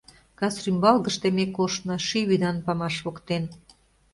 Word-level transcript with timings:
Кас 0.39 0.55
рӱмбалгыште 0.63 1.27
ме 1.37 1.45
коштна 1.55 1.95
Ший 2.07 2.25
вӱдан 2.29 2.57
памаш 2.65 2.95
воктен. 3.05 3.43